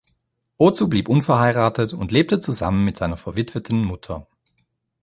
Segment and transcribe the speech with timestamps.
[0.57, 4.25] Ozu blieb unverheiratet und lebte zusammen mit seiner verwitweten Mutter.